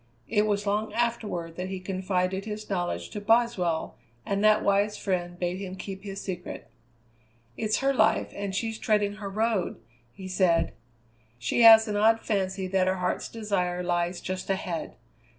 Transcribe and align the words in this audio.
It 0.27 0.47
was 0.47 0.65
long 0.65 0.91
afterward 0.93 1.57
that 1.57 1.69
he 1.69 1.79
confided 1.79 2.45
his 2.45 2.71
knowledge 2.71 3.11
to 3.11 3.21
Boswell, 3.21 3.99
and 4.25 4.43
that 4.43 4.63
wise 4.63 4.97
friend 4.97 5.37
bade 5.37 5.59
him 5.59 5.75
keep 5.75 6.01
his 6.01 6.19
secret. 6.19 6.71
"It's 7.55 7.81
her 7.81 7.93
life, 7.93 8.31
and 8.35 8.55
she's 8.55 8.79
treading 8.79 9.17
her 9.17 9.29
Road," 9.29 9.79
he 10.11 10.27
said; 10.27 10.73
"she 11.37 11.61
has 11.61 11.87
an 11.87 11.97
odd 11.97 12.19
fancy 12.19 12.65
that 12.65 12.87
her 12.87 12.95
Heart's 12.95 13.29
Desire 13.29 13.83
lies 13.83 14.21
just 14.21 14.49
ahead. 14.49 14.95